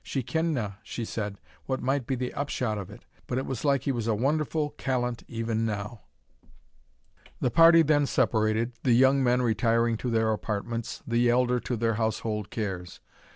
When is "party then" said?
7.51-8.07